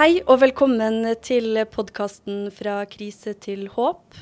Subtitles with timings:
[0.00, 4.16] Hei og velkommen til podkasten 'Fra krise til håp'.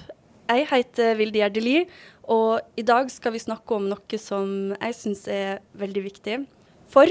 [0.51, 1.87] Jeg heter Vilde Gjerdeli,
[2.27, 6.49] og i dag skal vi snakke om noe som jeg syns er veldig viktig.
[6.91, 7.07] For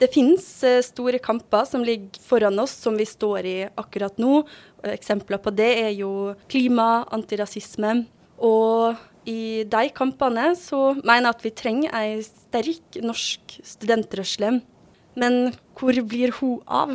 [0.00, 4.40] det finnes eh, store kamper som ligger foran oss, som vi står i akkurat nå.
[4.82, 8.06] Eksempler på det er jo klima, antirasisme.
[8.40, 8.96] Og
[9.28, 14.62] i de kampene så mener jeg at vi trenger ei sterk norsk studentrørsle.
[15.18, 16.94] Men hvor blir hun av?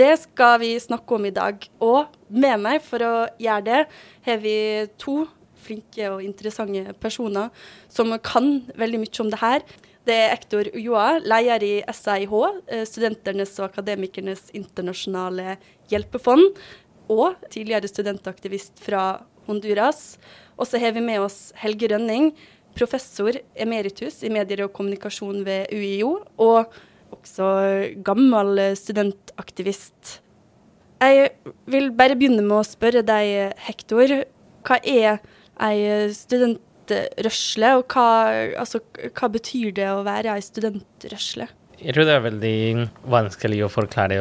[0.00, 1.62] Det skal vi snakke om i dag.
[1.82, 3.84] Og med meg for å gjøre det,
[4.26, 4.56] har vi
[5.00, 5.22] to
[5.60, 7.52] flinke og interessante personer
[7.92, 9.64] som kan veldig mye om det her.
[10.08, 12.32] Det er Ektor Ulloa, leder i SIH,
[12.72, 15.58] eh, Studenternes og akademikernes internasjonale
[15.92, 16.56] hjelpefond,
[17.10, 20.16] og tidligere studentaktivist fra Honduras.
[20.56, 22.32] Og så har vi med oss Helge Rønning,
[22.74, 26.72] professor emeritus i medier og kommunikasjon ved UiO, og
[27.14, 27.46] også
[28.06, 30.20] gammel studentaktivist.
[31.00, 31.30] Jeg
[31.70, 34.12] vil bare begynne med å spørre deg, Hektor.
[34.66, 35.22] Hva er
[35.64, 38.08] ei studentrørsle, og hva,
[38.60, 38.82] altså,
[39.16, 41.48] hva betyr det å være ei studentrørsle?
[41.80, 44.20] Jeg tror det er veldig vanskelig å forklare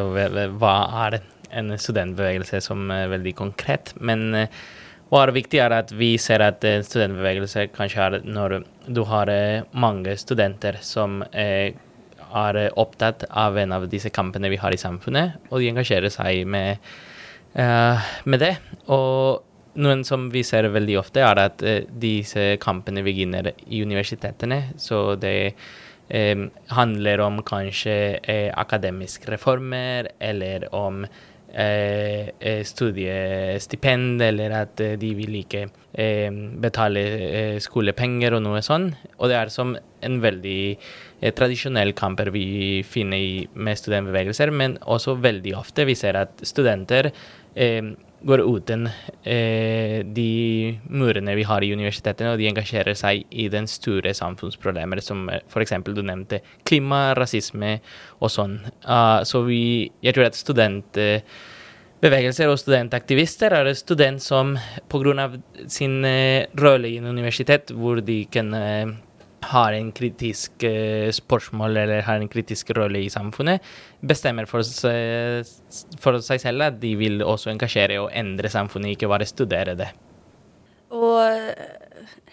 [0.61, 0.75] hva
[1.07, 1.19] er
[1.59, 3.91] en studentbevegelse som er veldig konkret.
[3.99, 4.29] Men
[5.09, 9.31] hva er viktig er at vi ser at en studentbevegelse kanskje er når du har
[9.73, 11.19] mange studenter som
[12.29, 16.45] er opptatt av en av disse kampene vi har i samfunnet, og de engasjerer seg
[16.47, 16.77] med,
[17.55, 18.55] med det.
[18.93, 19.45] Og
[19.79, 24.61] noen som vi ser veldig ofte, er at uh, disse kampene begynner i universitetene.
[24.81, 25.53] Så det
[26.09, 31.05] um, handler om kanskje uh, akademiske reformer, eller om
[31.49, 35.63] Eh, studiestipend, eller at de vil ikke
[36.61, 37.01] betale
[37.57, 38.93] skolepenger og noe sånt.
[39.17, 40.77] Og det er som en veldig
[41.19, 42.45] tradisjonell kamper vi
[42.87, 47.11] finner med studentbevegelser, men også veldig ofte vi ser at studenter
[48.21, 48.89] går uten
[49.23, 54.99] eh, de murene vi har i universitetene, og de engasjerer seg i den store samfunnsproblemer,
[55.03, 55.73] som eh, f.eks.
[55.87, 57.79] du nevnte klima, rasisme
[58.19, 58.59] og sånn.
[58.83, 64.57] Uh, så vi, jeg tror at studentbevegelser og studentaktivister er student som
[64.91, 65.29] pga.
[65.67, 68.87] sin uh, rolle i en universitet, hvor de kan uh,
[69.45, 73.63] har en kritisk uh, spørsmål eller har en kritisk rolle i samfunnet,
[74.01, 75.47] bestemmer for seg,
[76.01, 79.91] for seg, selv at de vil også engasjere og endre samfunnet, ikke bare studere det.
[80.89, 81.19] Og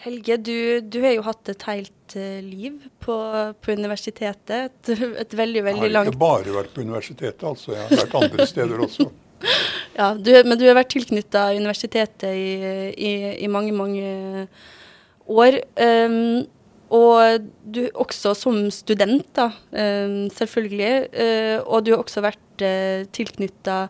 [0.06, 3.16] Helge, du, du har jo hatt et helt uh, liv på,
[3.62, 4.68] på universitetet.
[4.68, 4.90] Et,
[5.24, 7.74] et, veldig, veldig langt Jeg har ikke bare vært på universitetet, altså.
[7.74, 9.08] Jeg har vært andre steder også.
[9.98, 12.52] ja, du, Men du har vært tilknytta universitetet i,
[12.92, 13.12] i,
[13.46, 14.46] i, mange, mange
[15.26, 15.58] år.
[15.80, 16.46] Um,
[16.94, 21.08] og du også som student, da, uh, selvfølgelig.
[21.10, 23.86] Uh, og du har også vært uh, tilknytta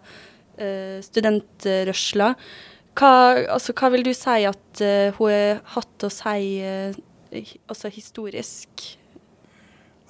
[1.04, 2.30] studentrørsla.
[2.96, 3.10] Hva,
[3.52, 4.80] altså, hva vil du si at
[5.18, 6.62] hun har hatt å si
[7.68, 8.86] altså historisk?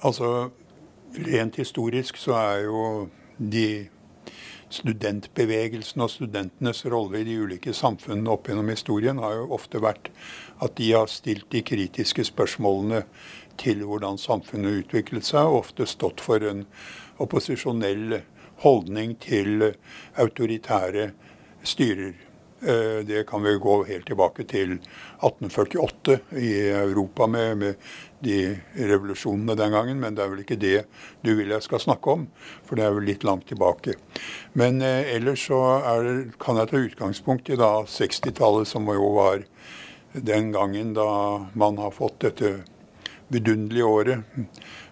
[0.07, 0.47] Altså
[1.27, 2.85] rent historisk så er jo
[3.37, 3.89] de
[4.73, 10.09] studentbevegelsen og studentenes rolle i de ulike samfunnene opp gjennom historien har jo ofte vært
[10.63, 13.03] at de har stilt de kritiske spørsmålene
[13.57, 16.65] til hvordan samfunnet utviklet seg, og ofte stått for en
[17.23, 18.19] opposisjonell
[18.63, 19.71] holdning til
[20.17, 21.11] autoritære
[21.65, 22.15] styrer.
[22.61, 24.79] Eh, det kan vi gå helt tilbake til
[25.21, 27.75] 1848 i Europa med, med
[28.23, 30.77] de revolusjonene den gangen, men det er vel ikke det
[31.25, 32.25] du vil jeg skal snakke om,
[32.65, 33.97] for det er vel litt langt tilbake.
[34.57, 36.09] Men eh, ellers så er,
[36.41, 39.45] kan jeg ta utgangspunkt i da 60-tallet, som jo var
[40.13, 41.07] den gangen da
[41.53, 42.55] man har fått dette
[43.33, 44.41] vidunderlige året.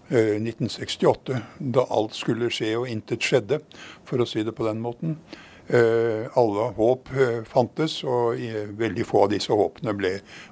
[0.09, 3.61] Eh, 1968, da alt skulle skje og intet skjedde,
[4.05, 5.17] for å si det på den måten.
[5.67, 8.37] Eh, alle håp eh, fantes, og
[8.77, 10.11] veldig få av disse håpene ble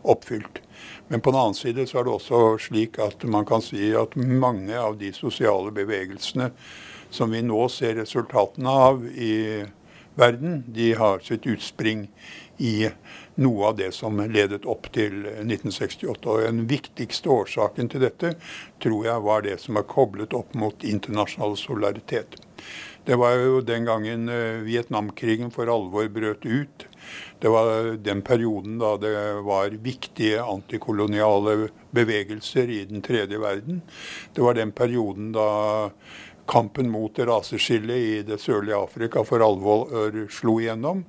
[0.09, 0.63] oppfylt.
[1.07, 4.17] Men på den annen side så er det også slik at man kan si at
[4.17, 6.49] mange av de sosiale bevegelsene
[7.13, 9.35] som vi nå ser resultatene av i
[10.17, 12.07] verden, de har sitt utspring
[12.57, 12.89] i
[13.35, 16.25] noe av det som ledet opp til 1968.
[16.25, 18.33] Og Den viktigste årsaken til dette
[18.81, 22.37] tror jeg var det som er koblet opp mot internasjonal solidaritet.
[23.05, 26.85] Det var jo den gangen eh, Vietnamkrigen for alvor brøt ut.
[27.39, 33.81] Det var den perioden da det var viktige antikoloniale bevegelser i den tredje verden.
[34.33, 35.49] Det var den perioden da
[36.47, 41.03] kampen mot raseskillet i det sørlige Afrika for alvor slo igjennom.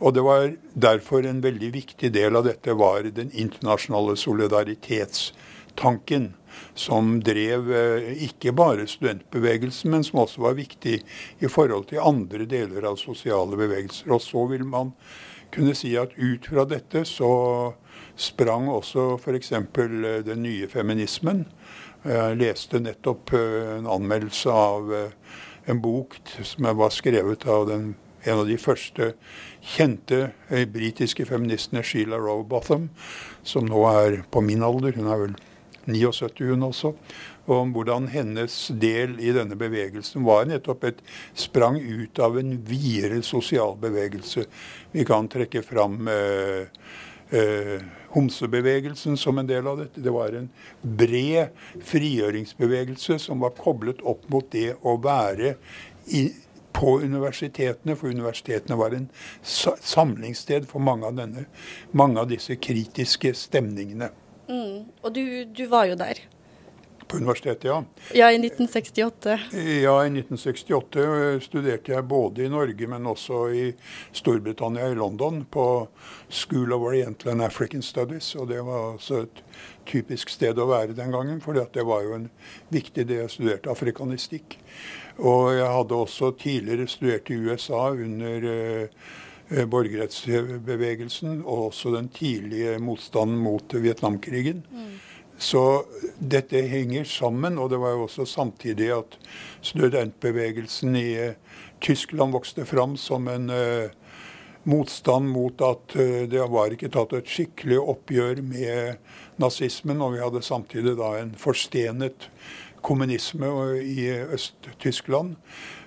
[0.00, 6.34] Og det var derfor en veldig viktig del av dette var den internasjonale solidaritetstanken.
[6.74, 11.00] Som drev eh, ikke bare studentbevegelsen, men som også var viktig
[11.40, 14.10] i forhold til andre deler av sosiale bevegelser.
[14.14, 14.94] Og så vil man
[15.54, 17.30] kunne si at ut fra dette så
[18.20, 19.52] sprang også f.eks.
[19.52, 21.46] Eh, den nye feminismen.
[22.06, 24.94] Jeg leste nettopp eh, en anmeldelse av
[25.68, 26.16] en bok
[26.46, 27.92] som var skrevet av den,
[28.24, 29.12] en av de første
[29.64, 30.30] kjente
[30.72, 32.88] britiske feministene, Sheila Rowbotham,
[33.44, 34.96] som nå er på min alder.
[34.96, 35.36] Hun er vel
[35.86, 36.94] 79, hun også.
[37.50, 41.00] Om hvordan hennes del i denne bevegelsen var nettopp et
[41.34, 44.44] sprang ut av en videre sosial bevegelse.
[44.92, 46.68] Vi kan trekke fram eh,
[47.34, 47.80] eh,
[48.14, 50.02] homsebevegelsen som en del av dette.
[50.02, 50.50] Det var en
[50.82, 51.56] bred
[51.86, 55.56] frigjøringsbevegelse som var koblet opp mot det å være
[56.14, 56.28] i,
[56.72, 59.08] på universitetene, for universitetene var en
[59.42, 61.46] samlingssted for mange av, denne,
[61.90, 64.10] mange av disse kritiske stemningene.
[64.50, 64.90] Mm.
[65.02, 66.18] Og du, du, var jo der?
[67.06, 67.84] På universitetet, ja.
[68.14, 69.38] Ja, I 1968?
[69.82, 73.64] Ja, i 1968 studerte jeg både i Norge, men også i
[74.14, 75.64] Storbritannia, i London, på
[76.28, 78.34] School of Oriental and African Studies.
[78.34, 79.42] Og det var også et
[79.90, 82.28] typisk sted å være den gangen, for det var jo en
[82.70, 83.24] viktig del.
[83.24, 84.58] Jeg studerte afrikanistikk.
[85.18, 88.88] Og jeg hadde også tidligere studert i USA under Eh,
[89.50, 94.64] borgerrettsbevegelsen og også den tidlige motstanden mot Vietnamkrigen.
[94.70, 94.90] Mm.
[95.40, 95.86] Så
[96.20, 99.16] dette henger sammen, og det var jo også samtidig at
[99.64, 103.88] studentbevegelsen i uh, Tyskland vokste fram som en uh,
[104.68, 109.00] motstand mot at uh, det var ikke tatt et skikkelig oppgjør med
[109.40, 112.28] nazismen, og vi hadde samtidig da en forstenet
[112.84, 113.48] kommunisme
[113.80, 115.38] i Øst-Tyskland.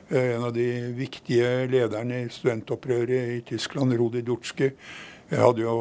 [0.09, 0.67] Eh, en av de
[0.97, 4.73] viktige lederne i studentopprøret i Tyskland, Rudi Dutschke,
[5.31, 5.77] hadde jo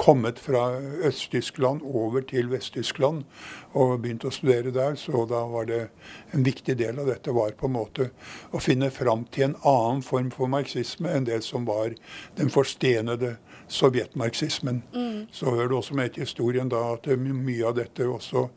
[0.00, 3.24] kommet fra Øst-Tyskland over til Vest-Tyskland
[3.74, 4.96] og begynt å studere der.
[4.96, 5.80] Så da var det
[6.32, 8.10] en viktig del av dette var på en måte
[8.52, 11.92] å finne fram til en annen form for marxisme enn det som var
[12.38, 13.36] den forstenede
[13.70, 14.82] sovjetmarxismen.
[14.94, 15.26] Mm.
[15.32, 18.48] Så hører det også med til historien da at mye av dette også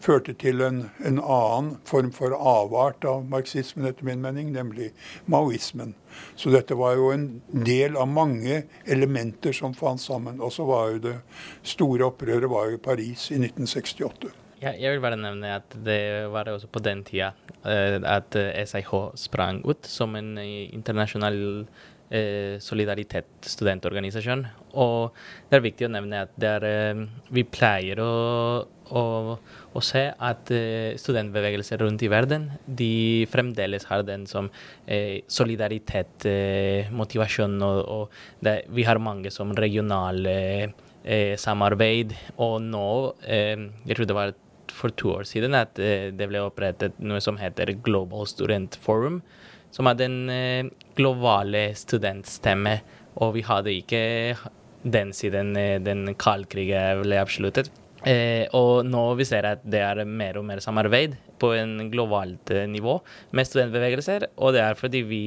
[0.00, 4.90] førte til en, en, annen form for avart av marxismen, etter min mening, nemlig
[5.30, 5.94] maoismen.
[6.40, 10.40] Så dette var jo en del av mange elementer som fant sammen.
[10.40, 11.16] Og så var jo det
[11.62, 14.32] store opprøret var jo Paris i 1968.
[14.60, 17.30] Ja, jeg vil bare nevne at det var også på den tida
[17.64, 21.66] uh, at SIH sprang ut som en internasjonal internasjonal
[22.10, 24.44] uh, solidaritet studentorganisasjon.
[24.82, 25.16] Og
[25.50, 28.12] det er viktig å nevne at er, uh, vi pleier å
[28.96, 29.36] å,
[29.72, 34.50] å se at uh, studentbevegelser rundt i verden de fremdeles har den som
[34.86, 40.72] eh, solidaritet, uh, motivasjon, og, og det, vi har mange som regionale
[41.40, 42.10] samarbeid.
[42.44, 42.88] Og nå,
[43.24, 44.32] jeg tror det var
[44.76, 49.22] for to år siden, at det ble opprettet noe som heter Global Student Forum,
[49.72, 50.18] som er den
[51.00, 52.78] globale studentstemme.
[53.20, 54.02] Og vi hadde ikke
[54.84, 57.72] den siden den kaldkrigen ble avsluttet.
[58.08, 62.52] Eh, og nå vi ser at det er mer og mer samarbeid på en globalt
[62.54, 62.96] eh, nivå
[63.36, 64.30] med studentbevegelser.
[64.40, 65.24] Og det er fordi vi,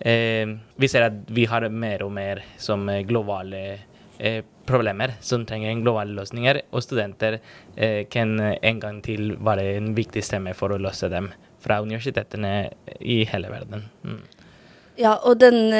[0.00, 3.62] eh, vi ser at vi har mer og mer som eh, globale
[4.18, 6.60] eh, problemer som trenger globale løsninger.
[6.72, 7.40] Og studenter
[7.76, 11.32] eh, kan en gang til være en viktig stemme for å løse dem
[11.62, 12.68] fra universitetene
[13.00, 13.88] i hele verden.
[14.04, 14.22] Mm.
[15.00, 15.70] Ja, og den,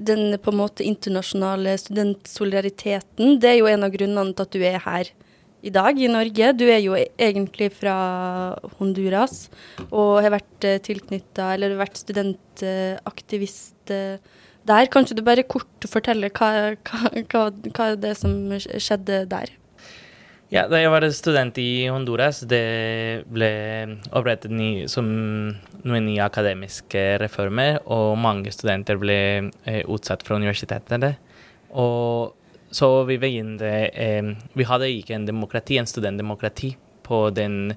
[0.00, 4.64] den, på en måte internasjonale studentsolidariteten, det er jo en av grunnene til at du
[4.64, 5.10] er her
[5.60, 6.52] i dag i Norge.
[6.56, 7.94] Du er jo egentlig fra
[8.78, 9.48] Honduras
[9.90, 14.16] og har vært eh, tilknytta, eller vært studentaktivist uh,
[14.68, 14.90] der.
[14.92, 17.42] Kanskje du bare kort forteller hva, hva, hva,
[17.76, 19.59] hva det som skjedde der?
[20.50, 23.50] Ja, da jeg var student i Honduras, det ble
[24.10, 31.12] opprettet ny, noen nye akademiske reformer, og mange studenter ble eh, utsatt fra universitetene.
[31.78, 32.34] Og
[32.74, 36.72] så vi begynte eh, Vi hadde ikke en demokrati, en studentdemokrati
[37.06, 37.76] på den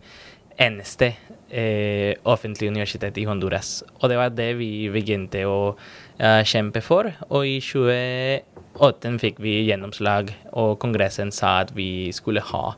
[0.58, 1.12] eneste
[1.54, 3.84] eh, offentlige universitetet i Honduras.
[4.02, 5.76] Og det var det vi begynte å
[6.20, 7.10] eh, kjempe for.
[7.30, 12.74] Og i 2008 fikk vi gjennomslag, og Kongressen sa at vi skulle ha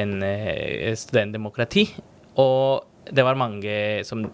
[0.00, 1.86] en eh, studentdemokrati.
[2.40, 4.28] Og det var mange som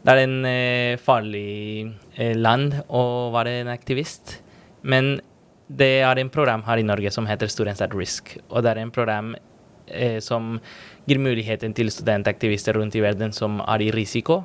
[0.00, 4.38] Det er en eh, farlig land å være en aktivist.
[4.80, 5.18] Men
[5.68, 8.38] det er en program her i Norge som heter Students at Risk.
[8.48, 9.34] Og det er en program
[10.22, 10.60] som
[11.04, 14.44] gir muligheten til studentaktivister rundt i verden som er i risiko,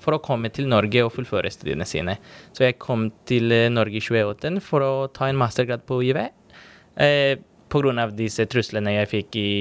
[0.00, 2.16] for å komme til Norge og fullføre studiene sine.
[2.56, 6.24] Så jeg kom til Norge i 2018 for å ta en mastergrad på UiV.
[6.96, 7.36] Eh,
[7.72, 8.10] Pga.
[8.12, 9.52] disse truslene jeg fikk i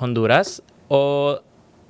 [0.00, 0.60] Honduras.
[0.92, 1.40] Og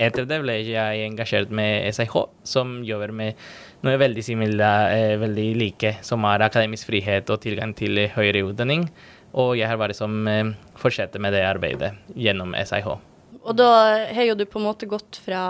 [0.02, 2.14] etter det ble jeg engasjert med SIH,
[2.45, 3.38] som jobber med
[3.83, 8.88] noe veldig similar, eh, veldig like, som er akademisk frihet og tilgang til høyere utdanning.
[9.35, 13.12] Og jeg har bare som eh, fortsetter med det arbeidet gjennom SIH.
[13.42, 13.70] Og da
[14.14, 15.42] har jo du på en måte gått fra,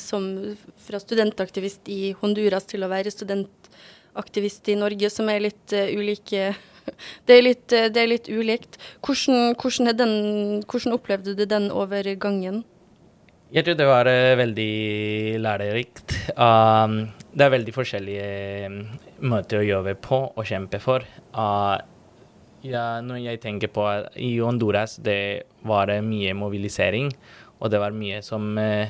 [0.00, 0.28] som,
[0.86, 6.54] fra studentaktivist i Honduras til å være studentaktivist i Norge, som er litt uh, ulike
[7.26, 8.78] det er, litt, det er litt, ulikt.
[9.04, 10.16] Hvordan, hvordan, den,
[10.64, 12.62] hvordan, opplevde du den overgangen?
[13.54, 14.70] Jeg tror det var uh, veldig
[15.42, 16.16] lærerikt.
[16.34, 17.04] Um,
[17.36, 18.30] det er veldig forskjellige
[18.70, 18.80] um,
[19.28, 21.04] måter å jobbe på og kjempe for.
[21.36, 21.76] Uh,
[22.66, 27.12] ja, når jeg tenker på at I Honduras det var mye mobilisering,
[27.60, 28.88] og det var mye som uh,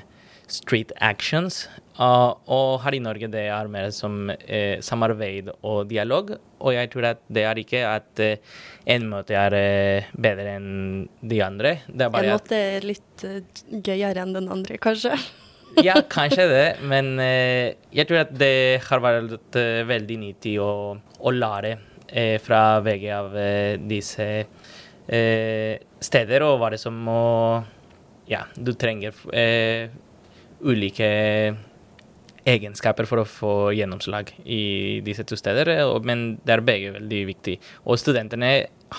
[0.50, 1.66] street actions.
[1.96, 6.34] Uh, og her i Norge det er mer som uh, samarbeid og dialog.
[6.60, 8.60] Og jeg tror at det er ikke at uh,
[8.96, 9.56] en måte er
[10.12, 10.68] bedre enn
[11.22, 11.78] de andre.
[11.88, 13.26] Det er bare en måte er litt
[13.70, 15.16] gøyere enn den andre, kanskje?
[15.86, 21.76] ja, kanskje det, men jeg tror at det har vært veldig nyttig å, å lære
[22.08, 27.22] eh, fra VG av eh, disse eh, steder, og hva det som må
[28.26, 29.86] Ja, du trenger eh,
[30.66, 31.08] ulike
[32.46, 35.70] egenskaper for å få gjennomslag i disse to steder,
[36.06, 37.56] men det er begge veldig viktig.
[37.86, 38.50] Og studentene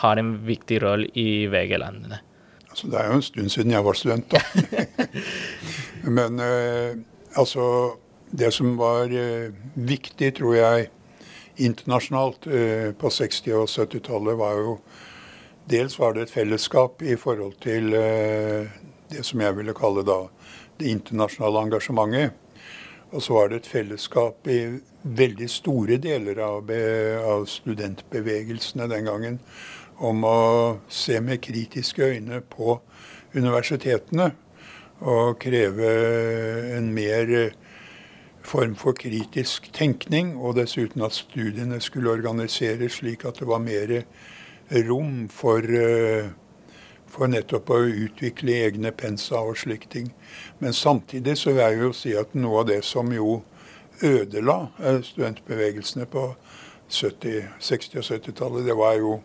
[0.02, 2.20] har en viktig rolle i VG-landene.
[2.70, 5.08] Altså, det er jo en stund siden jeg var student, da.
[6.18, 7.00] men eh,
[7.40, 7.64] altså
[8.28, 10.90] Det som var eh, viktig, tror jeg,
[11.58, 14.80] internasjonalt eh, på 60- og 70-tallet, var jo
[15.68, 18.70] Dels var det et fellesskap i forhold til eh,
[19.12, 20.22] det som jeg ville kalle da
[20.80, 22.38] det internasjonale engasjementet.
[23.12, 24.62] Og så var det et fellesskap i
[25.04, 26.72] veldig store deler av,
[27.20, 29.42] av studentbevegelsene den gangen
[29.98, 30.40] om å
[30.88, 32.80] se med kritiske øyne på
[33.36, 34.32] universitetene
[35.04, 35.92] og kreve
[36.78, 37.32] en mer
[38.48, 43.92] form for kritisk tenkning, og dessuten at studiene skulle organiseres slik at det var mer
[44.88, 46.30] rom for, eh,
[47.08, 50.14] for nettopp å utvikle egne pensa og slike ting.
[50.60, 53.44] Men samtidig så vil jeg jo si at noe av det som jo
[54.04, 56.36] ødela eh, studentbevegelsene på
[56.90, 59.22] 70, 60- og 70-tallet, det var jo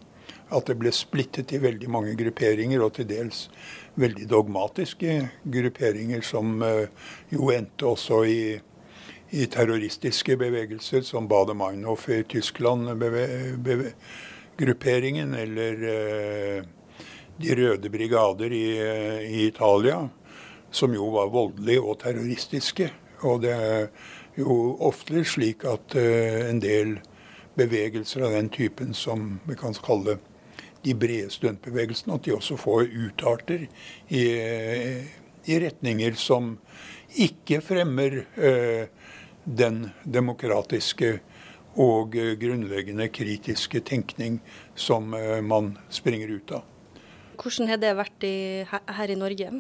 [0.53, 3.47] at det ble splittet i veldig mange grupperinger, og til dels
[3.95, 6.91] veldig dogmatiske grupperinger, som eh,
[7.31, 8.43] jo endte også i
[9.33, 12.89] i terroristiske bevegelser som Baader-Meinhof i Tyskland,
[14.61, 16.65] grupperingen, eller eh,
[17.37, 18.67] De røde brigader i,
[19.25, 20.09] i, Italia,
[20.71, 22.91] som jo var voldelige og terroristiske.
[23.25, 23.89] Og det er
[24.37, 26.99] jo ofte slik at eh, en del
[27.57, 30.19] bevegelser av den typen som vi kan kalle
[30.85, 33.65] de brede studentbevegelsene, at de også får utarter
[34.13, 34.25] i,
[35.49, 36.59] i retninger som
[37.17, 38.93] ikke fremmer eh,
[39.45, 41.19] den demokratiske
[41.81, 44.41] og eh, grunnleggende kritiske tenkning
[44.75, 46.67] som eh, man springer ut av.
[47.43, 48.37] Hvordan har det vært i,
[48.69, 49.51] her i Norge?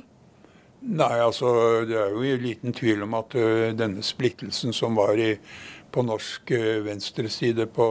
[0.83, 1.47] Nei, altså
[1.87, 5.37] Det er jo i liten tvil om at uh, denne splittelsen som var i,
[5.95, 6.51] på norsk
[6.83, 7.87] venstreside på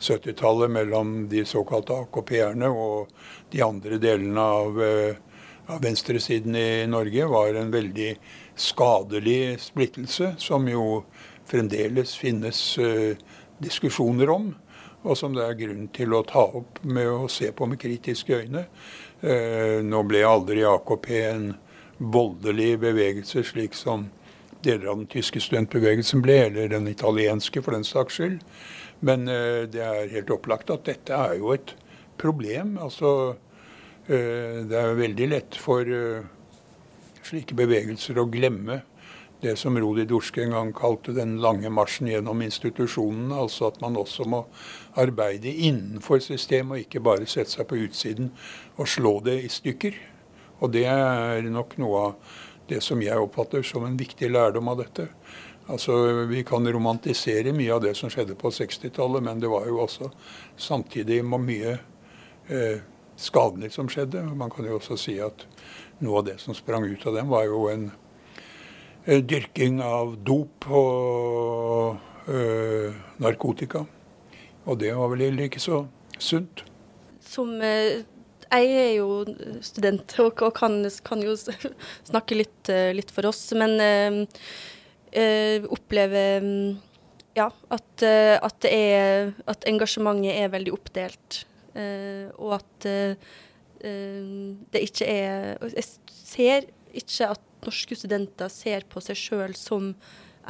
[0.00, 3.12] 70-tallet mellom de såkalte AKP-erne og
[3.52, 4.80] de andre delene av,
[5.68, 8.08] av venstresiden i Norge, var en veldig
[8.60, 11.02] skadelig splittelse, som jo
[11.50, 13.16] fremdeles finnes uh,
[13.58, 14.52] diskusjoner om,
[15.00, 18.42] og som det er grunn til å ta opp med å se på med kritiske
[18.42, 18.66] øyne.
[19.24, 21.52] Uh, nå ble aldri AKP en
[22.00, 24.08] voldelig bevegelse, slik som
[24.64, 28.42] deler av den tyske studentbevegelsen ble, eller den italienske for den saks skyld.
[29.04, 31.74] Men uh, det er helt opplagt at dette er jo et
[32.20, 32.76] problem.
[32.82, 33.36] Altså,
[34.10, 35.86] det er veldig lett for
[37.30, 38.82] slike bevegelser å glemme
[39.40, 43.38] det som Rodi Dorske en gang kalte den lange marsjen gjennom institusjonene.
[43.40, 44.42] Altså at man også må
[45.00, 48.34] arbeide innenfor systemet, og ikke bare sette seg på utsiden
[48.76, 49.96] og slå det i stykker.
[50.60, 52.36] Og det er nok noe av
[52.70, 55.08] det som jeg oppfatter som en viktig lærdom av dette.
[55.70, 59.80] Altså, Vi kan romantisere mye av det som skjedde på 60-tallet, men det var jo
[59.86, 60.10] også
[60.58, 61.78] samtidig mye
[62.50, 62.82] eh,
[63.20, 64.22] skadelig som skjedde.
[64.36, 65.46] Man kan jo også si at
[66.00, 67.90] noe av det som sprang ut av dem, var jo en,
[69.06, 73.84] dyrking av dop og øh, narkotika.
[74.68, 75.84] Og det var vel heller ikke så
[76.20, 76.64] sunt.
[77.24, 78.02] Som øh,
[78.50, 79.24] jeg er jo
[79.64, 86.42] student og, og kan, kan, jo snakke litt, øh, litt, for oss, men uh, opplever
[86.44, 86.80] um,
[87.38, 91.44] ja, at, at, er, at engasjementet er veldig oppdelt.
[91.74, 92.86] Og at
[93.80, 99.92] det ikke er Jeg ser ikke at norske studenter ser på seg sjøl som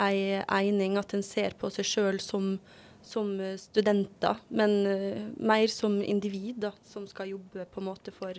[0.01, 2.53] ei eining, at en ser på seg sjøl som,
[3.03, 8.39] som, studenter, men uh, mer som individ da, som skal jobbe på en måte for,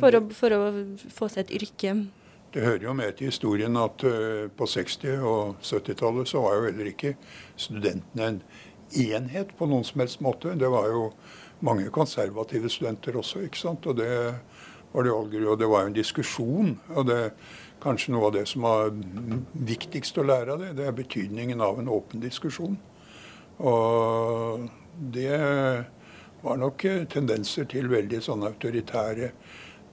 [0.00, 0.62] for, å, for å,
[1.12, 1.94] få seg et yrke.
[2.54, 6.70] Det hører jo med til historien at uh, på 60- og 70-tallet så var jo
[6.70, 7.14] heller ikke
[7.60, 8.40] studentene en
[8.96, 10.56] enhet på noen som helst måte.
[10.56, 11.10] Det var jo
[11.60, 13.86] mange konservative studenter også, ikke sant.
[13.86, 14.10] Og det
[14.92, 16.78] var det, og det var jo en diskusjon.
[16.94, 17.32] og det
[17.82, 18.90] kanskje noe av det som er
[19.68, 22.76] viktigst å lære av det, det er betydningen av en åpen diskusjon.
[23.58, 24.68] Og
[25.14, 25.38] det
[26.42, 29.32] var nok tendenser til veldig sånne autoritære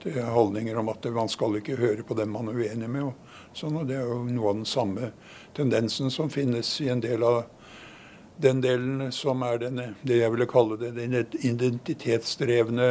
[0.06, 3.10] holdninger om at man skal ikke høre på dem man er uenig med.
[3.10, 5.10] Og sånn, og det er jo noe av den samme
[5.56, 7.44] tendensen som finnes i en del av
[8.42, 12.88] den delen som er den, det jeg ville kalle det, den identitetsdrevne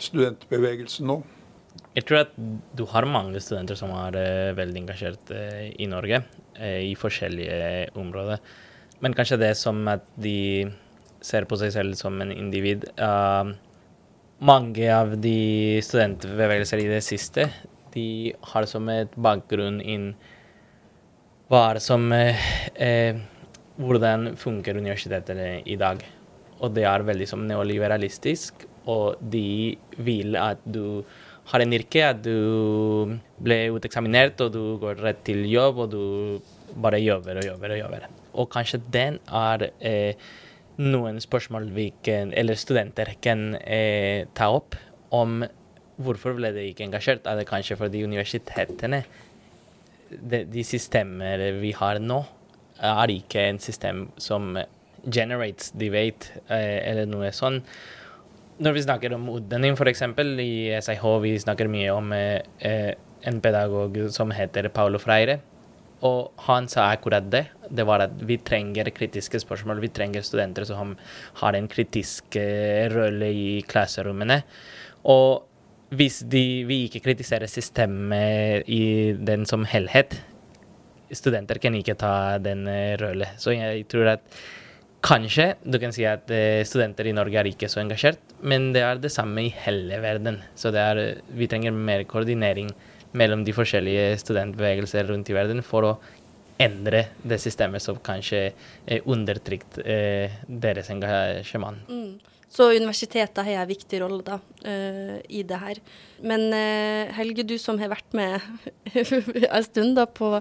[0.00, 1.20] studentbevegelsen nå.
[1.94, 2.34] Jeg tror at
[2.78, 6.22] du har mange studenter som er uh, veldig engasjert uh, i Norge,
[6.58, 8.42] uh, i forskjellige områder.
[9.02, 10.70] Men kanskje det som at de
[11.24, 12.86] ser på seg selv som en individ.
[14.40, 17.44] mange av de studentbevegelser i det siste,
[17.92, 20.14] de har som et bakgrunn inn
[21.52, 22.06] hva som
[23.80, 26.02] Hvordan funker universitetene i dag.
[26.60, 31.02] Og det er veldig som neoliberalistisk, og de vil at du
[31.50, 36.76] har en yrke, at du ble uteksaminert, og du går rett til jobb, og du
[36.80, 38.06] bare jobber og jobber og jobber.
[38.38, 40.28] Og kanskje den er eh,
[40.80, 44.76] noen spørsmål vi kan, eller studenter kan eh, ta opp
[45.16, 45.40] om
[46.00, 47.26] hvorfor ble de ikke engasjert.
[47.26, 49.02] Er det kanskje fordi universitetene,
[50.10, 52.22] de, de systemer vi har nå,
[52.80, 54.56] er ikke en system som
[55.08, 57.66] generates debate, eh, eller noe sånt
[58.60, 60.02] når vi snakker om utdanning, f.eks.
[60.44, 60.52] i
[60.84, 62.90] SIH, vi snakker mye om eh, eh,
[63.24, 65.38] en pedagog som heter Paulo Freire.
[66.04, 67.46] Og han sa akkurat det.
[67.68, 69.80] Det var at vi trenger kritiske spørsmål.
[69.80, 70.92] Vi trenger studenter som
[71.40, 72.36] har en kritisk
[72.92, 74.42] rolle i klasserommene.
[75.08, 75.46] Og
[75.96, 80.16] hvis de, vi ikke kritiserer systemet i den som helhet,
[81.16, 83.38] studenter kan ikke ta den eh, rollen.
[83.40, 84.40] Så jeg tror at
[85.00, 88.82] Kanskje du kan si at eh, studenter i Norge er ikke så engasjert, men det
[88.84, 90.42] er det samme i hele verden.
[90.52, 92.68] Så er, vi trenger mer koordinering
[93.16, 95.94] mellom de forskjellige studentbevegelser rundt i verden for å
[96.60, 98.42] endre det systemet som kanskje
[98.84, 101.80] er undertrykt eh, deres engasjement.
[101.88, 102.18] Mm.
[102.50, 105.78] Så universitetet har en viktig rolle da, uh, i det her.
[106.26, 108.42] Men uh, Helge, du som har vært med
[109.46, 110.32] en stund da, på,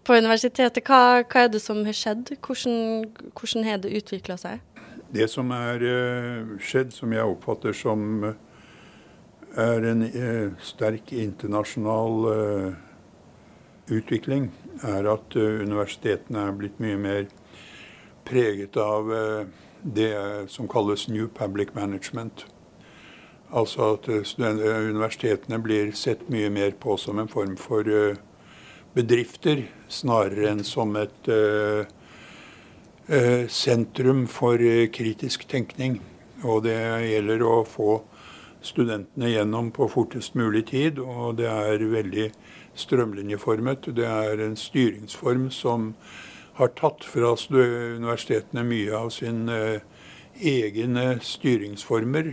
[0.00, 2.32] på universitetet, hva, hva, er det som har skjedd?
[2.40, 3.04] Hvordan,
[3.36, 4.64] hvordan har det utvikla seg?
[5.12, 8.24] Det som er uh, skjedd, som jeg oppfatter som
[9.58, 10.02] er en
[10.62, 12.26] sterk internasjonal
[13.90, 14.50] utvikling,
[14.86, 17.24] er at universitetene er blitt mye mer
[18.28, 19.08] preget av
[19.82, 22.46] det som kalles New Public Management.
[23.50, 28.18] Altså at eh, universitetene blir sett mye mer på som en form for eh,
[28.94, 31.28] bedrifter, snarere enn som et
[33.48, 34.60] sentrum for
[34.92, 36.00] kritisk tenkning.
[36.44, 38.02] Og det gjelder å få
[38.64, 42.28] studentene gjennom på fortest mulig tid, og det er veldig
[42.78, 43.90] strømlinjeformet.
[43.96, 45.92] Det er en styringsform som
[46.58, 49.80] har tatt fra universitetene mye av sin eh,
[50.42, 52.32] egne styringsformer.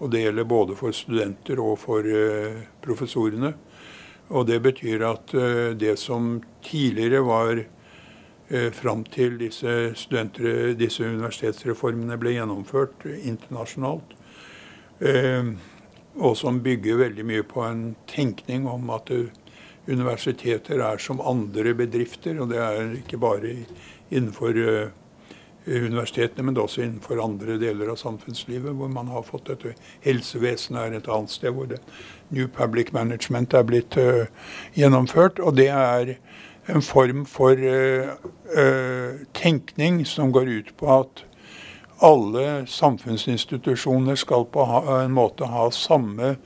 [0.00, 3.52] Og det gjelder både for studenter og for eh, professorene.
[4.30, 7.66] Og det betyr at eh, det som tidligere var
[8.74, 9.92] fram til disse,
[10.74, 14.16] disse universitetsreformene ble gjennomført internasjonalt,
[16.18, 19.12] og som bygger veldig mye på en tenkning om at
[19.88, 22.40] universiteter er som andre bedrifter.
[22.40, 23.54] Og det er ikke bare
[24.10, 24.90] innenfor uh,
[25.66, 29.74] universitetene, men også innenfor andre deler av samfunnslivet, hvor man har fått dette.
[30.04, 31.80] Helsevesenet er et annet sted hvor det
[32.30, 34.26] New Public Management er blitt uh,
[34.76, 35.38] gjennomført.
[35.38, 36.16] Og det er
[36.70, 37.56] en form for
[39.34, 41.22] tenkning som går ut på at
[42.00, 44.64] alle samfunnsinstitusjoner skal på
[44.94, 46.36] en måte ha samme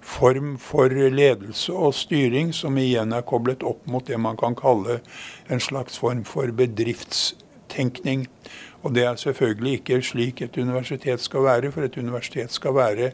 [0.00, 5.00] form for ledelse og styring som igjen er koblet opp mot det man kan kalle
[5.48, 8.26] en slags form for bedriftstenkning.
[8.82, 13.10] Og det er selvfølgelig ikke slik et universitet skal være, for et universitet skal være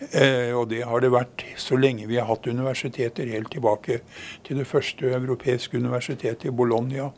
[0.00, 4.00] Eh, og det har det vært så lenge vi har hatt universiteter, helt tilbake
[4.46, 7.10] til det første europeiske universitetet i Bologna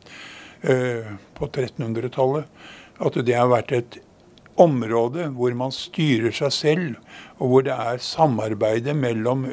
[0.67, 2.49] eh, på 1300-tallet.
[2.99, 4.01] At det har vært et
[4.61, 7.01] område hvor man styrer seg selv,
[7.39, 9.47] og hvor det er samarbeidet mellom,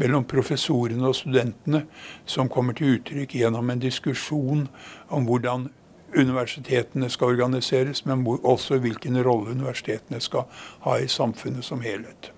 [0.00, 1.84] mellom professorene og studentene
[2.24, 4.66] som kommer til uttrykk gjennom en diskusjon
[5.12, 5.68] om hvordan
[6.12, 10.44] universitetene skal organiseres, men også hvilken rolle universitetene skal
[10.84, 12.32] ha i samfunnet som helhet.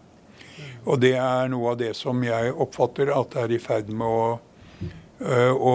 [0.84, 4.38] Og det er noe av det som jeg oppfatter at er i ferd med å,
[5.56, 5.74] å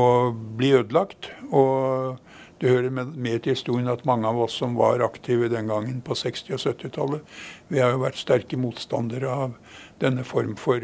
[0.60, 1.32] bli ødelagt.
[1.50, 2.20] Og
[2.60, 6.18] det hører med til historien at mange av oss som var aktive den gangen på
[6.18, 7.36] 60- og 70-tallet,
[7.72, 9.56] vi har jo vært sterke motstandere av
[10.04, 10.84] denne form for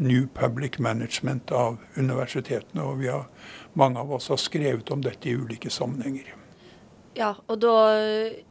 [0.00, 2.86] New Public Management av universitetene.
[2.86, 3.26] Og har,
[3.76, 6.32] mange av oss har skrevet om dette i ulike sammenhenger.
[7.18, 7.74] Ja, og da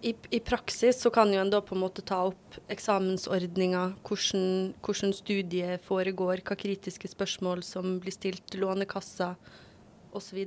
[0.03, 4.73] i, i, praksis så kan jo en da på en måte ta opp eksamensordninga, hvordan,
[4.83, 9.31] hvordan studiet foregår, hva kritiske spørsmål som blir stilt, Lånekassa
[10.13, 10.43] osv.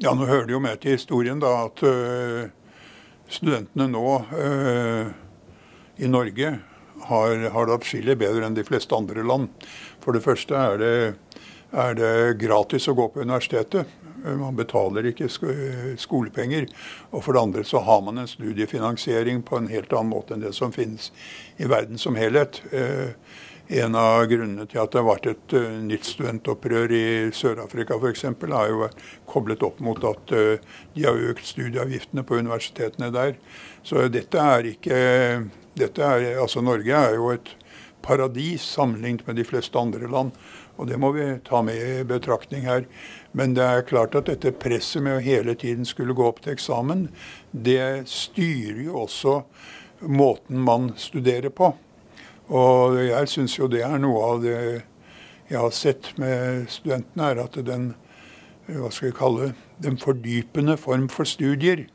[0.00, 2.46] Ja, nå hører det jo med til historien da at uh,
[3.28, 5.10] studentene nå uh,
[6.00, 6.52] i Norge
[7.08, 9.50] har, har det atskillig bedre enn de fleste andre land.
[10.00, 10.94] For det første er det,
[11.76, 13.90] er det gratis å gå på universitetet.
[14.22, 15.28] Man betaler ikke
[15.98, 16.68] skolepenger.
[17.10, 20.44] Og for det andre så har man en studiefinansiering på en helt annen måte enn
[20.44, 21.10] det som finnes
[21.58, 22.62] i verden som helhet.
[23.72, 27.04] Eh, en av grunnene til at det har vært et uh, nytt studentopprør i
[27.34, 28.88] Sør-Afrika f.eks., har jo
[29.26, 33.36] koblet opp mot at uh, de har økt studieavgiftene på universitetene der.
[33.82, 34.98] Så dette er ikke
[35.78, 37.54] dette er, altså Norge er jo et
[38.02, 40.32] paradis sammenlignet med de fleste andre land.
[40.76, 42.84] Og det må vi ta med i betraktning her.
[43.32, 46.56] Men det er klart at dette presset med å hele tiden skulle gå opp til
[46.56, 47.06] eksamen,
[47.52, 49.40] det styrer jo også
[50.02, 51.72] måten man studerer på.
[52.52, 54.56] Og jeg syns jo det er noe av det
[55.48, 57.92] jeg har sett med studentene, er at den
[58.68, 59.46] hva skal vi kalle
[59.82, 61.86] den fordypende form for studier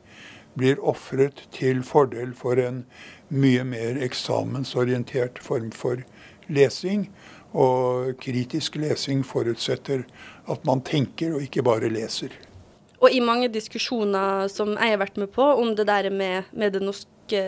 [0.58, 2.82] blir ofret til fordel for en
[3.30, 6.02] mye mer eksamensorientert form for
[6.48, 7.08] lesing.
[7.56, 10.04] Og kritisk lesing forutsetter
[10.50, 12.34] at man tenker og ikke bare leser.
[12.98, 16.74] Og i mange diskusjoner som jeg har vært med på om det der med, med
[16.74, 17.44] det norske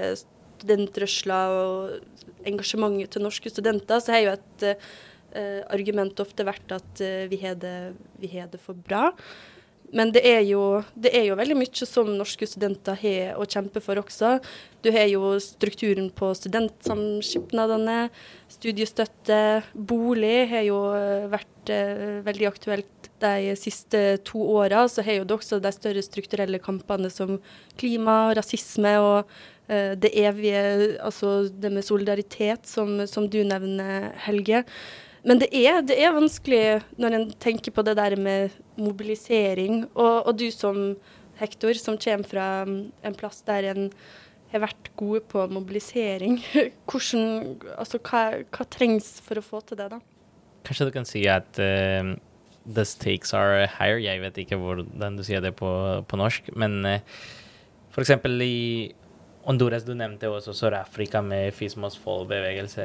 [0.60, 7.02] studentrørsla og engasjementet til norske studenter, så har jo et uh, argument ofte vært at
[7.04, 9.10] uh, vi har det, for bra.
[9.90, 13.82] Men det er, jo, det er, jo, veldig mye som norske studenter har å kjempe
[13.82, 14.36] for også.
[14.84, 18.04] Du har jo strukturen på studentsamskipnadene,
[18.50, 19.40] studiestøtte,
[19.74, 20.78] bolig har jo
[21.32, 24.86] vært eh, veldig aktuelt de siste to åra.
[24.88, 27.40] Så har jo det også de større strukturelle kampene som
[27.80, 30.61] klima, rasisme og eh, det evige,
[30.98, 34.64] altså det med solidaritet, som, som du nevner, Helge.
[35.26, 39.85] Men det er, det er, vanskelig når en tenker på det der med mobilisering.
[39.92, 40.96] Og, og, du som
[41.40, 43.90] Hector, som kommer fra en plass der en
[44.50, 46.40] har vært gode på mobilisering.
[46.88, 50.00] Hvordan, altså, hva, hva, trengs for å få til det, da?
[50.66, 52.16] Kanskje du kan si at uh,
[52.66, 54.00] the stakes are higher.
[54.02, 55.70] Jeg vet ikke hvordan du sier det på,
[56.04, 56.50] på norsk.
[56.59, 56.98] Men uh,
[57.92, 58.16] f.eks.
[58.44, 58.90] i
[59.46, 62.85] Honduras, du nevnte også Sør-Afrika med Fismos Fold-bevegelse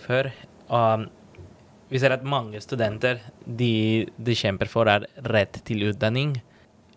[0.00, 0.30] før.
[0.72, 1.04] Og
[1.90, 6.38] vi ser at mange studenter de, de kjemper for, er rett til utdanning.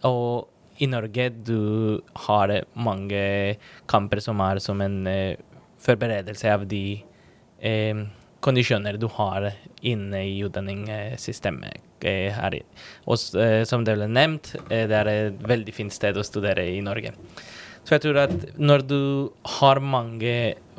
[0.08, 0.48] Og
[0.80, 3.22] i Norge du har mange
[3.90, 5.40] kamper som er som en eh,
[5.84, 7.02] forberedelse av de
[7.60, 8.06] eh,
[8.40, 11.84] kondisjoner du har inne i utdanningssystemet.
[11.98, 12.54] Uh, her.
[13.10, 17.10] Og som det ble nevnt, det er et veldig fint sted å studere i Norge.
[17.88, 19.02] Så jeg tror at når du
[19.47, 20.32] har mange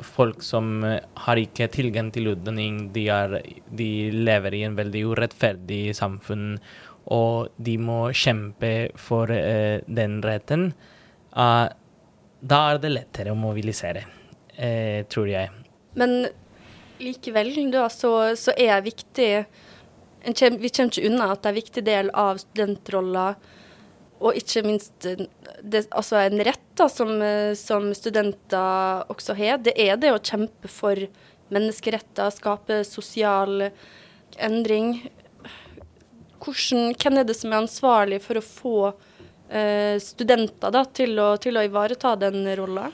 [0.05, 3.07] folk som eh, har ikke tilgang til utdanning, de,
[3.73, 6.59] de lever i en veldig urettferdig samfunn,
[7.09, 10.67] og de må kjempe for uh, den retten,
[11.33, 11.65] uh,
[12.39, 14.03] da er det lettere å mobilisere,
[14.59, 15.49] uh, tror jeg.
[15.97, 16.19] Men
[17.01, 19.31] likevel, da, så, så er viktig
[20.19, 23.31] Vi kommer ikke unna at det er en viktig del av studentrolla
[24.19, 25.25] og ikke minst eh,
[25.63, 30.19] det, altså en rett da, som, eh, som, studenter også har, det er det å
[30.19, 30.99] kjempe for
[31.53, 33.69] menneskeretter, skape sosial
[34.37, 34.99] endring.
[36.39, 38.75] Hvordan, hvem er det som er ansvarlig for å få
[39.49, 42.89] eh, studenter da, til, å, til, å, ivareta den rolla?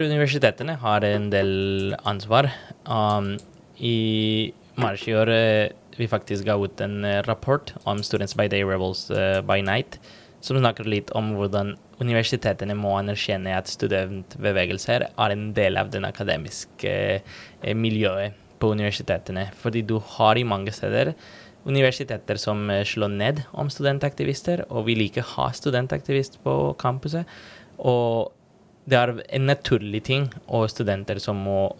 [0.00, 2.48] Universitetene har en del ansvar.
[2.82, 3.36] Um,
[3.78, 4.50] I
[4.80, 9.06] mars i år uh, vi faktisk ga ut en rapport om Students by Day Rebels
[9.14, 10.00] uh, by Night
[10.44, 16.04] som snakker litt om hvordan universitetene må anerkjenne at studentbevegelser er en del av den
[16.04, 19.48] akademiske eh, miljøet på universitetene.
[19.60, 21.14] Fordi du har i mange steder
[21.64, 27.24] universiteter som eh, slår ned om studentaktivister, og vil ikke ha studentaktivist på campuset.
[27.80, 28.34] Og
[28.84, 31.70] det er en naturlig ting, og studenter som må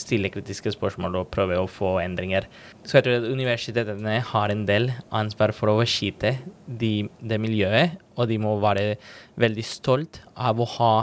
[0.00, 2.46] stille kritiske spørsmål og prøve å få endringer.
[2.84, 7.98] Så jeg tror at universitetene har en del ansvar for å beskytte de, det miljøet,
[8.16, 8.94] og de må være
[9.36, 10.94] veldig stolt av å ha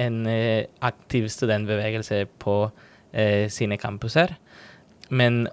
[0.00, 2.56] en eh, aktiv studentbevegelse på
[3.12, 4.32] eh, sine campuser.
[5.12, 5.44] Men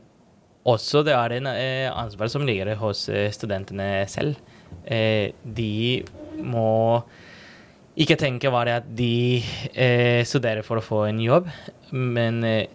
[0.70, 4.40] også det er en eh, ansvar som ligger hos eh, studentene selv.
[4.86, 6.06] Eh, de
[6.40, 7.04] må
[8.00, 9.42] ikke tenke bare at de
[9.74, 11.50] eh, studerer for å få en jobb,
[11.92, 12.70] men eh,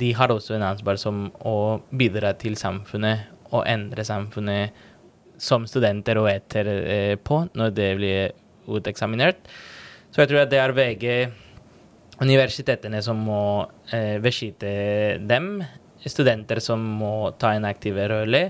[0.00, 4.80] de har også en ansvar som å bidra til samfunnet og endre samfunnet
[5.42, 9.44] som studenter og etterpå, eh, når det blir uteksaminert.
[10.12, 11.16] Så jeg tror at det er begge
[12.22, 13.42] universitetene som må
[14.22, 14.68] beskytte
[15.26, 15.56] dem,
[16.04, 18.44] studenter som må ta en aktiv rolle,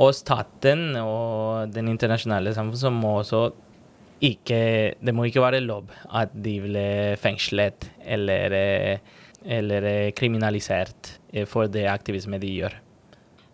[0.00, 3.50] og staten og den internasjonale samfunnet som må også
[4.20, 4.60] ikke
[5.00, 9.00] Det må ikke være lov at de blir fengslet eller,
[9.44, 11.14] eller kriminalisert
[11.48, 12.76] for det aktivisme de gjør.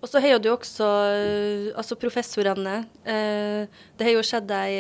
[0.02, 0.88] Og så har du også
[1.74, 2.76] altså professorene.
[3.04, 4.74] Det har jo skjedd ei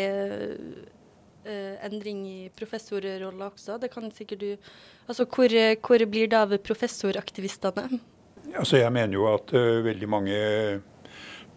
[1.86, 3.78] endring i professorrolla også.
[3.78, 4.50] Det kan sikkert du
[5.06, 5.52] Altså hvor,
[5.86, 8.00] hvor blir det av professoraktivistene?
[8.56, 10.38] Altså jeg mener jo at uh, veldig mange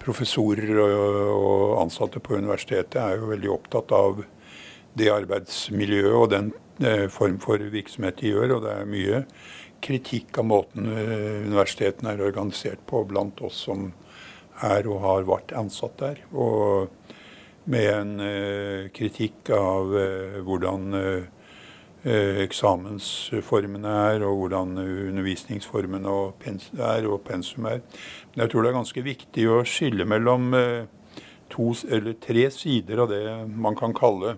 [0.01, 4.23] professorer og, ansatte på universitetet er jo veldig opptatt av
[4.99, 6.51] det arbeidsmiljøet og den
[6.83, 8.57] uh, form for virksomhet de gjør.
[8.57, 9.23] Og det er mye
[9.83, 13.91] kritikk av måten uh, universitetene er organisert på blant oss som
[14.65, 16.23] er og har vært ansatt der.
[16.35, 16.89] Og
[17.69, 19.91] med en kritikk av
[20.43, 21.25] hvordan Eh,
[22.05, 26.13] eksamensformene er, og hvordan undervisningsformene
[26.79, 27.81] er, og pensum er.
[28.31, 30.85] Men jeg tror det er ganske viktig å skille mellom eh,
[31.51, 34.37] to eller tre sider av det man kan kalle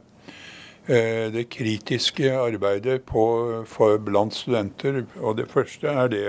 [0.87, 3.25] eh, det kritiske arbeidet på,
[3.69, 5.03] for, blant studenter.
[5.21, 6.25] Og det første er det,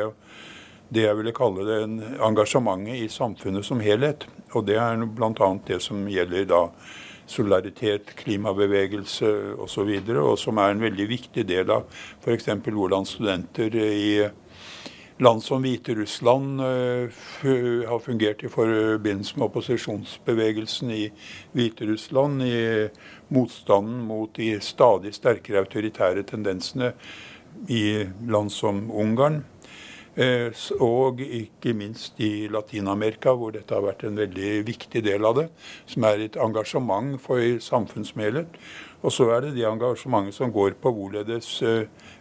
[0.92, 1.80] det jeg ville kalle det
[2.20, 4.28] engasjementet i samfunnet som helhet.
[4.52, 5.54] Og det er bl.a.
[5.66, 6.66] det som gjelder da
[7.26, 11.86] solidaritet, klimabevegelse osv., og, så og som er en veldig viktig del av
[12.22, 12.48] f.eks.
[12.66, 14.06] hvordan studenter i
[15.22, 17.20] land som Hviterussland uh,
[17.88, 21.04] har fungert i forbindelse med opposisjonsbevegelsen i
[21.52, 22.88] Hviterussland, i
[23.32, 26.92] motstanden mot de stadig sterkere autoritære tendensene
[27.68, 29.42] i land som Ungarn.
[30.12, 30.52] Eh,
[30.84, 35.48] og ikke minst i Latin-Amerika, hvor dette har vært en veldig viktig del av det.
[35.88, 38.60] Som er et engasjement for samfunnsmedlet.
[39.02, 41.48] Og så er det det engasjementet som går på hvorledes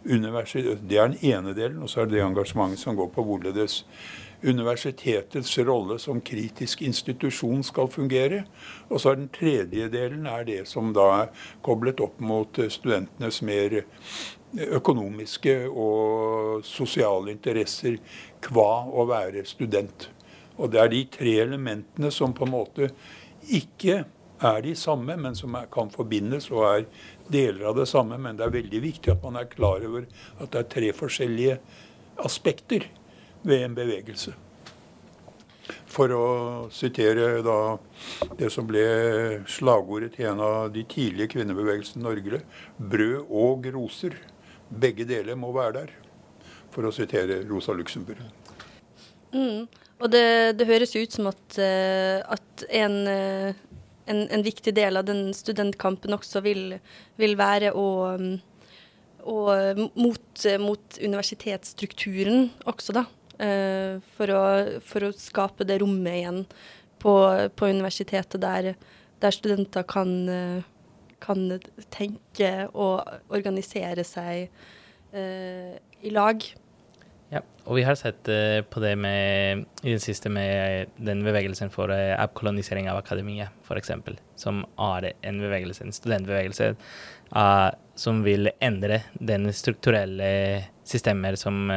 [0.05, 1.83] universitet Det er den ene delen.
[1.83, 3.83] Og så er det det engasjementet som går på hvorledes
[4.43, 8.43] universitetets rolle som kritisk institusjon skal fungere.
[8.89, 12.71] Og så er den tredje delen er det som da er koblet opp mot eh,
[12.71, 13.81] studentenes mer
[14.51, 17.97] økonomiske og sosiale interesser
[18.43, 20.09] kva å være student.
[20.59, 22.91] Og det er de tre elementene som på en måte
[23.49, 24.03] ikke
[24.41, 26.85] er de samme, men som er, kan forbindes og er
[27.31, 28.17] deler av det samme.
[28.21, 30.07] Men det er veldig viktig at man er klar over
[30.39, 31.59] at det er tre forskjellige
[32.21, 32.89] aspekter
[33.47, 34.33] ved en bevegelse.
[35.91, 36.25] For å
[36.73, 37.57] sitere da
[38.39, 38.83] det som ble
[39.51, 42.41] slagordet til en av de tidlige kvinnebevegelsene i Norge,
[42.77, 44.17] brød og roser.
[44.71, 45.91] Begge deler må være der,
[46.71, 48.21] for å sitere Rosa Luxemburg.
[49.35, 49.67] Mm.
[50.01, 54.97] Og det, det, høres ut som at, uh, at en, uh, en, en, viktig del
[54.97, 56.77] av den studentkampen også vil,
[57.21, 57.87] vil være å,
[59.21, 63.07] og mot, mot, universitetsstrukturen også, da.
[63.41, 64.41] For, å,
[64.85, 66.43] for, å, skape det rommet igjen
[67.01, 67.13] på,
[67.57, 68.67] på universitetet der,
[69.17, 70.11] der studenter kan
[71.21, 71.45] kan
[71.93, 74.49] tenke og organisere seg
[75.13, 76.51] uh, i lag.
[77.31, 81.71] Ja, og vi har sett uh, på det med, i det siste med den bevegelsen
[81.71, 83.93] for uh, avkolonisering av akademiet, f.eks.,
[84.41, 90.31] som er en bevegelse, en studentbevegelse uh, som vil endre den strukturelle
[90.87, 91.69] systemer som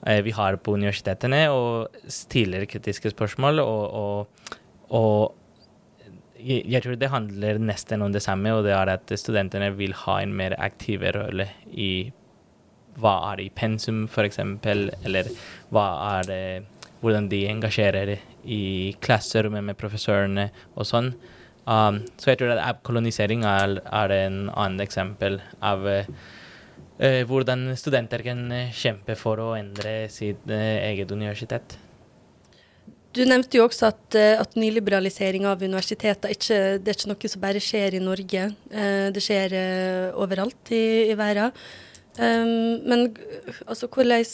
[0.00, 4.54] vi har på universitetene, og stiller kritiske spørsmål og, og,
[4.96, 5.39] og
[6.44, 10.20] jeg tror det handler nesten om det samme, og det er at studentene vil ha
[10.22, 12.10] en mer aktiv rolle i
[13.00, 15.30] hva er i pensum, f.eks., eller
[15.72, 15.86] hva
[16.18, 16.42] er det
[17.00, 18.62] hvordan de engasjerer i
[19.00, 21.14] klasserommet med professorene og sånn.
[21.64, 26.04] Um, så jeg tror at appkolonisering er, er en annen eksempel av uh,
[27.28, 28.42] hvordan studenter kan
[28.76, 30.56] kjempe for å endre sitt uh,
[30.90, 31.78] eget universitet.
[33.16, 37.42] Du nevnte jo også at, at nyliberalisering av universiteter ikke, det er ikke noe som
[37.42, 38.44] bare skjer i Norge.
[39.10, 39.56] Det skjer
[40.14, 41.50] overalt i, i verden.
[42.20, 43.16] Um, men
[43.66, 44.24] altså, hvordan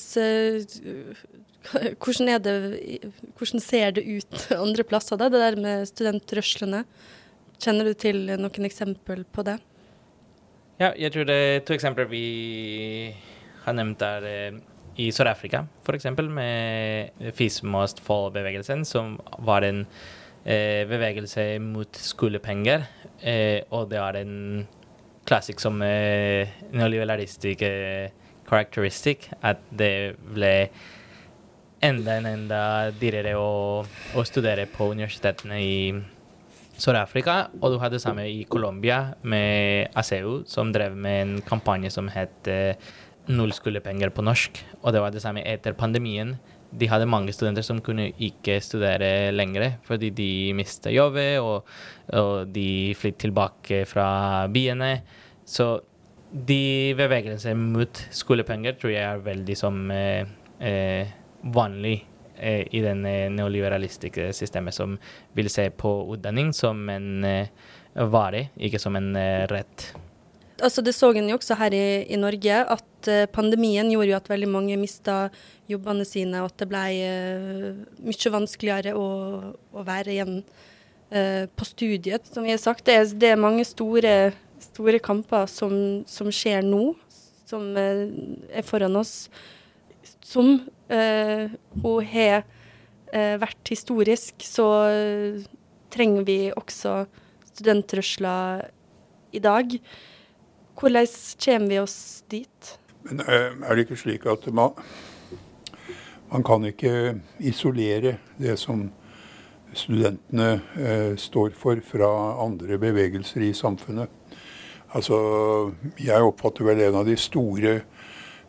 [2.02, 6.84] hvordan, det, hvordan, ser det ut andre plasser, da, det der med studentrørslene?
[7.62, 9.58] Kjenner du til noen eksempel på det?
[10.80, 12.24] Ja, jeg tror det er to eksempler vi
[13.64, 14.58] har nevnt der eh,
[15.02, 16.08] i Sør-Afrika, f.eks.
[16.32, 19.84] med Fismost Fall-bevegelsen, som var en
[20.44, 22.86] eh, bevegelse mot skolepenger.
[23.20, 24.36] Eh, og det er en
[25.26, 27.64] klassisk som eh, neoliberalistisk
[28.46, 30.54] karakteristikk at det ble
[31.84, 32.60] enda en enda
[32.96, 35.80] dyrere å, å studere på universitetene i
[36.76, 37.46] Sør-Afrika.
[37.60, 42.08] Og du hadde det samme i Colombia med ASEU, som drev med en kampanje som
[42.12, 42.76] het eh,
[43.26, 44.60] Null skolepenger på norsk.
[44.82, 46.36] Og det var det samme etter pandemien.
[46.76, 51.68] De hadde mange studenter som kunne ikke studere lenger fordi de mistet jobben, og,
[52.14, 54.08] og de flyttet tilbake fra
[54.52, 54.98] byene.
[55.46, 55.76] Så
[56.30, 60.26] de bevegelsene mot skolepenger tror jeg er veldig som eh,
[60.58, 61.14] eh,
[61.54, 62.00] vanlig
[62.36, 64.98] eh, i det neoliberalistiske systemet, som
[65.38, 67.52] vil se på utdanning som en eh,
[68.10, 69.92] vare, ikke som en eh, rett.
[70.62, 74.16] Altså Det så en jo også her i, i, Norge, at uh, pandemien gjorde jo
[74.16, 75.28] at veldig mange mista
[75.68, 79.08] jobbene sine, og at det ble uh, mye vanskeligere å,
[79.76, 82.30] å være igjen uh, på studiet.
[82.32, 84.14] Som vi har sagt, det er, det er mange store,
[84.70, 85.76] store kamper som,
[86.08, 86.94] som, skjer nå,
[87.46, 89.28] som er foran oss
[90.26, 90.48] som
[90.90, 91.44] uh,
[91.82, 92.42] hun har
[93.14, 95.46] uh, vært historisk, så uh,
[95.94, 97.04] trenger vi også
[97.52, 98.66] studentrørsler
[99.36, 99.78] i dag.
[100.76, 101.06] Hvordan
[101.44, 102.78] kommer vi oss dit?
[103.02, 104.70] Men Er det ikke slik at man,
[106.32, 108.90] man kan ikke isolere det som
[109.72, 110.60] studentene
[111.16, 112.10] står for, fra
[112.44, 114.08] andre bevegelser i samfunnet?
[114.94, 117.95] Altså, jeg oppfatter vel en av de store Eh,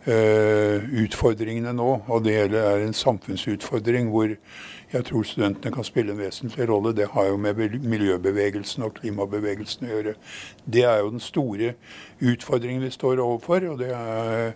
[0.06, 1.90] utfordringene nå.
[2.08, 4.30] Og det hele er en samfunnsutfordring hvor
[4.94, 6.94] jeg tror studentene kan spille en vesentlig rolle.
[6.96, 10.14] Det har jo med miljøbevegelsen og klimabevegelsen å gjøre.
[10.64, 11.74] Det er jo den store
[12.24, 13.68] utfordringen vi står overfor.
[13.74, 14.54] Og det er,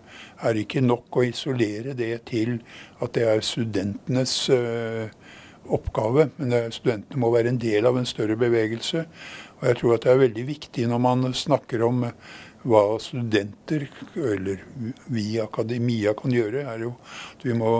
[0.62, 2.62] ikke nok å isolere det til
[3.04, 5.12] at det er studentenes uh,
[5.68, 6.30] oppgave.
[6.38, 9.04] Men studentene må være en del av en større bevegelse.
[9.60, 12.06] Og jeg tror at det er veldig viktig når man snakker om
[12.62, 14.62] hva studenter, eller
[15.10, 16.94] vi i akademia kan gjøre, er jo
[17.32, 17.72] at vi må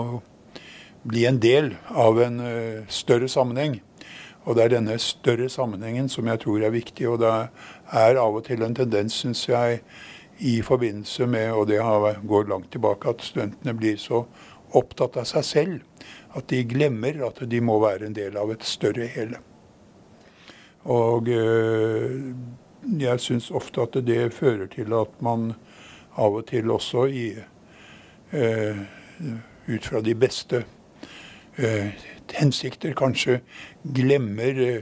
[1.03, 3.79] bli en del av en uh, større sammenheng.
[4.43, 7.07] Og det er denne større sammenhengen som jeg tror er viktig.
[7.07, 7.31] Og det
[7.95, 9.79] er av og til en tendens, syns jeg,
[10.43, 11.79] i forbindelse med, og det
[12.27, 14.25] går langt tilbake, at studentene blir så
[14.73, 18.65] opptatt av seg selv at de glemmer at de må være en del av et
[18.65, 19.39] større hele.
[20.89, 22.33] Og uh,
[22.99, 25.53] jeg syns ofte at det fører til at man
[26.19, 27.27] av og til også i,
[28.31, 28.77] eh,
[29.67, 30.63] ut fra de beste
[31.57, 31.93] eh,
[32.33, 33.39] hensikter kanskje
[33.83, 34.81] glemmer eh,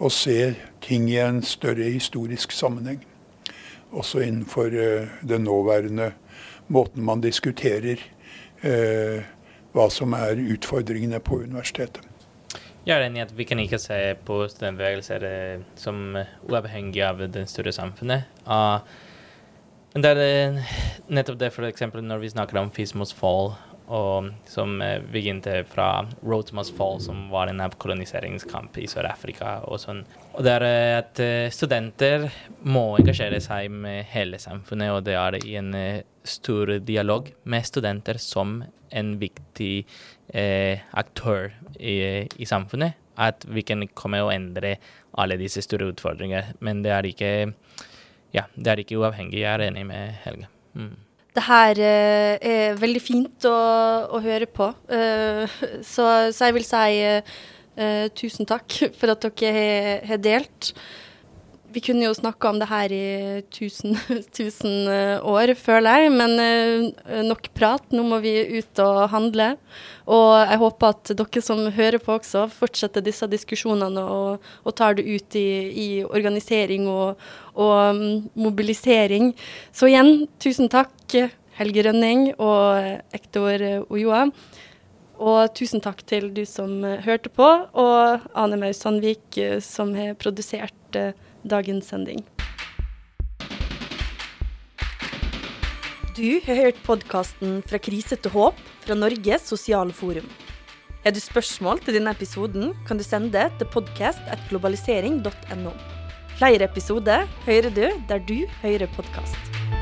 [0.00, 3.02] å se ting i en større historisk sammenheng.
[3.90, 6.12] Også innenfor eh, den nåværende
[6.68, 8.00] måten man diskuterer
[8.62, 9.26] eh,
[9.74, 12.09] hva som er utfordringene på universitetet.
[12.86, 16.16] Jeg er enig i at vi kan ikke se på studentbevegelser eh, som
[16.48, 18.28] uavhengig av det større samfunnet.
[18.46, 18.80] Uh,
[19.92, 20.70] men det er eh,
[21.10, 21.82] nettopp det, f.eks.
[21.98, 23.52] når vi snakker om Fismos fall,
[23.90, 25.90] og, som uh, begynte fra
[26.22, 29.58] Rotemas fall, som var en avkoloniseringskamp i Sør-Afrika.
[29.66, 30.04] Og sånn.
[30.36, 30.68] Og det er
[31.00, 32.28] at uh, studenter
[32.62, 35.74] må engasjere seg med hele samfunnet, og det er i en
[36.22, 39.86] stor dialog med studenter som en viktig
[40.28, 42.98] eh, aktør i, i, samfunnet.
[43.20, 44.76] At vi kan komme og endre
[45.20, 46.56] alle disse store utfordringene.
[46.64, 47.30] Men det er ikke,
[48.36, 49.42] ja, det er ikke uavhengig.
[49.42, 50.50] Jeg er enig med Helge.
[50.74, 50.96] Mm.
[51.36, 53.58] Det her eh, er veldig fint å,
[54.10, 54.66] å høre på.
[54.90, 55.46] Uh,
[55.86, 60.72] så, så, jeg vil si uh, tusen takk for at dere har delt.
[61.70, 63.94] Vi kunne jo snakka om det her i tusen,
[64.38, 66.12] tusen eh, år, føler jeg.
[66.16, 67.84] Men uh, nok prat.
[67.94, 69.52] Nå må vi ut og handle.
[70.10, 74.98] Og jeg håper at dere som hører på også, fortsetter disse diskusjonene og, og tar
[74.98, 77.22] det ut i, i organisering og,
[77.54, 78.02] og um,
[78.34, 79.30] mobilisering.
[79.70, 80.98] Så igjen, tusen takk,
[81.60, 84.26] Helge Rønning og Ektor Ojoa.
[85.20, 87.46] Og tusen takk til du som hørte på,
[87.78, 91.04] og Ane Maus Sandvik, som har produsert
[91.44, 92.24] dagens sending.
[96.16, 100.26] Du har hørt podkasten Fra krise til håp fra Norges sosiale forum.
[101.04, 105.72] Har du spørsmål til denne episoden, kan du sende det til podkast.globalisering.no.
[106.36, 109.79] Flere episoder hører du der du hører podkast.